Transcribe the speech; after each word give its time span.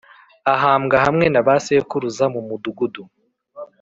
Ahambwa 0.53 0.95
hamwe 1.05 1.25
na 1.33 1.41
ba 1.45 1.55
sekuruza 1.65 2.25
mu 2.33 2.41
mudugudu 2.47 3.03